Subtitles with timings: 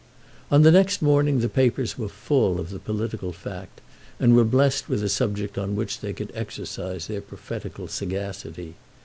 [0.49, 3.81] On the next morning the papers were full of the political fact,
[4.19, 8.73] and were blessed with a subject on which they could excercise their prophetical sagacity.